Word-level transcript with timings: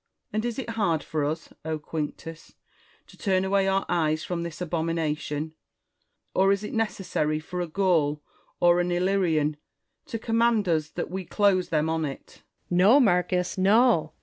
And 0.33 0.43
is 0.45 0.57
it 0.57 0.71
hard 0.71 1.03
for 1.03 1.23
us, 1.23 1.53
Quinctus, 1.63 2.55
to 3.05 3.15
turn 3.19 3.45
away 3.45 3.67
our 3.67 3.85
eyes 3.87 4.23
from 4.23 4.41
this 4.41 4.59
abomination? 4.59 5.53
Or 6.33 6.51
is 6.51 6.63
it 6.63 6.73
necessary 6.73 7.39
for 7.39 7.61
a 7.61 7.67
Gaul 7.67 8.23
or 8.59 8.79
an 8.79 8.91
Illyrian 8.91 9.57
to 10.07 10.17
command 10.17 10.67
us 10.67 10.89
that 10.89 11.11
we 11.11 11.23
close 11.23 11.69
them 11.69 11.87
on 11.87 12.03
it 12.05 12.27
% 12.27 12.27
Quinctus. 12.27 12.43
No, 12.71 12.99
Marcus, 12.99 13.57
no 13.59 14.13